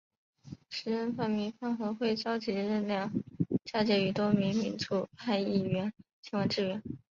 [0.67, 3.13] 时任泛民饭盒会召集人梁
[3.63, 5.93] 家杰与多名民主派议员
[6.23, 6.81] 前往支援。